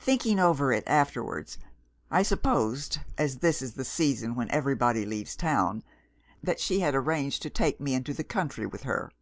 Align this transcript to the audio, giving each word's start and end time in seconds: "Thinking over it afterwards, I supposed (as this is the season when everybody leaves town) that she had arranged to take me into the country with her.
"Thinking 0.00 0.40
over 0.40 0.72
it 0.72 0.82
afterwards, 0.88 1.56
I 2.10 2.24
supposed 2.24 2.98
(as 3.16 3.36
this 3.38 3.62
is 3.62 3.74
the 3.74 3.84
season 3.84 4.34
when 4.34 4.50
everybody 4.50 5.06
leaves 5.06 5.36
town) 5.36 5.84
that 6.42 6.58
she 6.58 6.80
had 6.80 6.96
arranged 6.96 7.40
to 7.42 7.50
take 7.50 7.80
me 7.80 7.94
into 7.94 8.12
the 8.12 8.24
country 8.24 8.66
with 8.66 8.82
her. 8.82 9.12